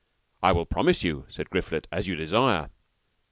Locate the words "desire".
2.15-2.71